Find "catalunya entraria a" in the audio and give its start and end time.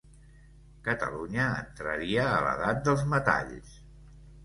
0.87-2.43